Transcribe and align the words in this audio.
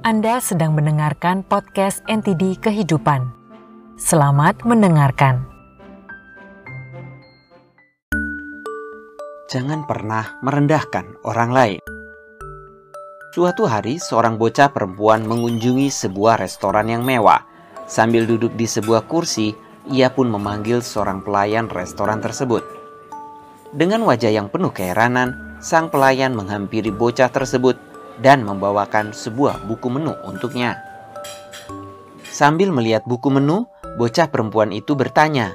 Anda 0.00 0.40
sedang 0.40 0.72
mendengarkan 0.72 1.44
podcast 1.44 2.00
NTD 2.08 2.56
Kehidupan. 2.56 3.36
Selamat 4.00 4.64
mendengarkan. 4.64 5.44
Jangan 9.52 9.84
pernah 9.84 10.40
merendahkan 10.40 11.20
orang 11.20 11.50
lain. 11.52 11.80
Suatu 13.36 13.68
hari, 13.68 14.00
seorang 14.00 14.40
bocah 14.40 14.72
perempuan 14.72 15.28
mengunjungi 15.28 15.92
sebuah 15.92 16.40
restoran 16.40 16.88
yang 16.88 17.04
mewah. 17.04 17.44
Sambil 17.84 18.24
duduk 18.24 18.56
di 18.56 18.64
sebuah 18.64 19.04
kursi, 19.04 19.52
ia 19.84 20.08
pun 20.08 20.32
memanggil 20.32 20.80
seorang 20.80 21.20
pelayan 21.20 21.68
restoran 21.68 22.24
tersebut. 22.24 22.64
Dengan 23.76 24.08
wajah 24.08 24.32
yang 24.32 24.48
penuh 24.48 24.72
keheranan, 24.72 25.60
sang 25.60 25.92
pelayan 25.92 26.32
menghampiri 26.32 26.88
bocah 26.88 27.28
tersebut 27.28 27.89
dan 28.20 28.44
membawakan 28.44 29.12
sebuah 29.16 29.64
buku 29.64 29.88
menu 29.88 30.12
untuknya. 30.28 30.76
Sambil 32.30 32.70
melihat 32.70 33.04
buku 33.04 33.28
menu, 33.28 33.66
bocah 33.98 34.30
perempuan 34.30 34.70
itu 34.70 34.94
bertanya, 34.94 35.52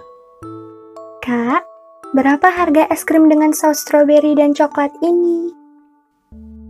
Kak, 1.26 1.66
berapa 2.14 2.46
harga 2.54 2.86
es 2.94 3.02
krim 3.02 3.26
dengan 3.26 3.50
saus 3.50 3.82
stroberi 3.82 4.38
dan 4.38 4.54
coklat 4.54 4.94
ini? 5.02 5.50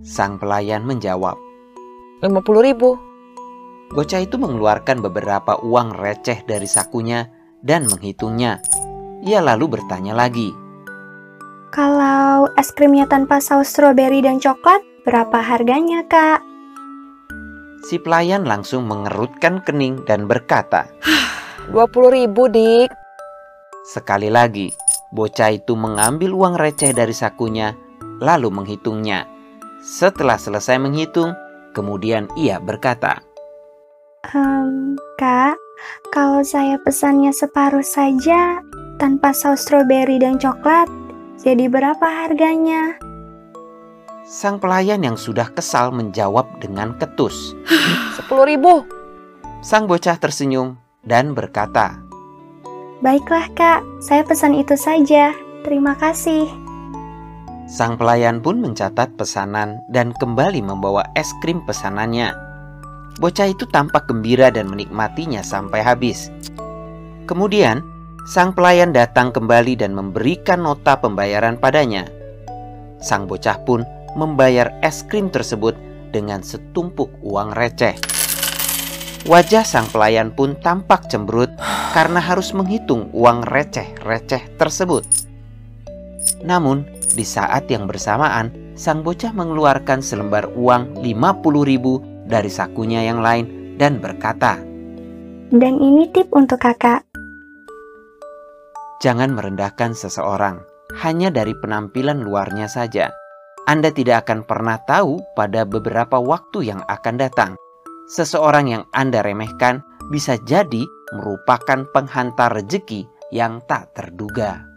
Sang 0.05 0.39
pelayan 0.39 0.87
menjawab, 0.87 1.35
50 2.23 2.31
ribu. 2.63 2.95
Bocah 3.91 4.21
itu 4.23 4.39
mengeluarkan 4.39 5.03
beberapa 5.03 5.59
uang 5.59 5.99
receh 5.99 6.47
dari 6.47 6.69
sakunya 6.69 7.27
dan 7.59 7.89
menghitungnya. 7.89 8.63
Ia 9.25 9.41
lalu 9.41 9.75
bertanya 9.75 10.13
lagi, 10.13 10.53
Kalau 11.75 12.47
es 12.55 12.71
krimnya 12.71 13.03
tanpa 13.03 13.43
saus 13.43 13.67
stroberi 13.67 14.23
dan 14.23 14.39
coklat, 14.39 14.79
berapa 15.05 15.37
harganya, 15.39 16.01
Kak? 16.09 16.55
si 17.85 18.01
pelayan 18.01 18.49
langsung 18.49 18.89
mengerutkan 18.89 19.61
kening 19.61 20.01
dan 20.09 20.25
berkata, 20.25 20.89
20 21.69 22.17
ribu, 22.17 22.49
Dik. 22.49 22.89
Sekali 23.85 24.33
lagi, 24.33 24.73
bocah 25.13 25.53
itu 25.53 25.77
mengambil 25.77 26.33
uang 26.33 26.57
receh 26.57 26.89
dari 26.97 27.13
sakunya, 27.13 27.77
lalu 28.17 28.49
menghitungnya. 28.49 29.29
Setelah 29.85 30.41
selesai 30.41 30.81
menghitung, 30.81 31.37
kemudian 31.77 32.25
ia 32.33 32.57
berkata, 32.57 33.21
Ehm, 34.33 34.97
Kak, 35.21 35.53
kalau 36.09 36.41
saya 36.41 36.81
pesannya 36.81 37.29
separuh 37.29 37.85
saja, 37.85 38.65
tanpa 38.97 39.37
saus 39.37 39.61
stroberi 39.61 40.17
dan 40.17 40.41
coklat, 40.41 40.89
jadi 41.37 41.69
berapa 41.69 42.25
harganya? 42.25 42.97
Sang 44.25 44.57
pelayan 44.57 45.05
yang 45.05 45.21
sudah 45.21 45.53
kesal 45.53 45.93
menjawab 45.93 46.57
dengan 46.57 46.97
ketus. 46.97 47.53
10 48.17 48.25
ribu. 48.49 48.81
Sang 49.61 49.85
bocah 49.85 50.17
tersenyum 50.17 50.81
dan 51.05 51.37
berkata, 51.37 52.01
Baiklah, 53.05 53.45
Kak, 53.53 53.85
saya 54.01 54.25
pesan 54.25 54.57
itu 54.57 54.73
saja. 54.73 55.29
Terima 55.61 55.93
kasih. 55.93 56.49
Sang 57.69 58.01
pelayan 58.01 58.41
pun 58.41 58.65
mencatat 58.65 59.13
pesanan 59.13 59.77
dan 59.93 60.09
kembali 60.17 60.57
membawa 60.57 61.05
es 61.13 61.29
krim 61.45 61.61
pesanannya. 61.61 62.33
Bocah 63.21 63.53
itu 63.53 63.69
tampak 63.69 64.09
gembira 64.09 64.49
dan 64.49 64.65
menikmatinya 64.73 65.45
sampai 65.45 65.85
habis. 65.85 66.33
Kemudian, 67.29 67.85
sang 68.25 68.57
pelayan 68.57 68.89
datang 68.89 69.29
kembali 69.29 69.77
dan 69.77 69.93
memberikan 69.93 70.65
nota 70.65 70.97
pembayaran 70.97 71.61
padanya. 71.61 72.09
Sang 72.97 73.29
bocah 73.29 73.61
pun 73.61 73.85
membayar 74.15 74.71
es 74.81 75.03
krim 75.03 75.27
tersebut 75.29 75.75
dengan 76.15 76.39
setumpuk 76.41 77.11
uang 77.21 77.51
receh. 77.51 77.95
Wajah 79.27 79.65
sang 79.65 79.89
pelayan 79.89 80.31
pun 80.31 80.55
tampak 80.61 81.09
cemberut 81.11 81.51
karena 81.91 82.21
harus 82.21 82.53
menghitung 82.53 83.09
uang 83.11 83.43
receh-receh 83.43 84.55
tersebut. 84.55 85.03
Namun, 86.45 86.85
di 87.15 87.25
saat 87.25 87.65
yang 87.67 87.89
bersamaan, 87.89 88.53
sang 88.77 89.01
bocah 89.01 89.33
mengeluarkan 89.33 90.03
selembar 90.05 90.51
uang 90.53 91.01
50 91.01 91.65
ribu 91.65 92.03
dari 92.29 92.51
sakunya 92.53 93.07
yang 93.07 93.23
lain 93.23 93.75
dan 93.81 93.97
berkata, 93.97 94.61
Dan 95.49 95.81
ini 95.81 96.05
tip 96.13 96.29
untuk 96.35 96.61
kakak. 96.61 97.01
Jangan 99.01 99.33
merendahkan 99.33 99.97
seseorang 99.97 100.61
hanya 101.01 101.33
dari 101.33 101.57
penampilan 101.57 102.21
luarnya 102.21 102.69
saja. 102.69 103.11
Anda 103.65 103.89
tidak 103.89 104.29
akan 104.29 104.45
pernah 104.45 104.77
tahu 104.85 105.17
pada 105.33 105.65
beberapa 105.65 106.21
waktu 106.21 106.69
yang 106.69 106.85
akan 106.85 107.15
datang. 107.17 107.51
Seseorang 108.05 108.69
yang 108.69 108.83
Anda 108.93 109.25
remehkan 109.25 109.81
bisa 110.13 110.37
jadi 110.45 110.85
merupakan 111.17 111.89
penghantar 111.89 112.53
rejeki 112.53 113.09
yang 113.33 113.65
tak 113.65 113.89
terduga. 113.97 114.74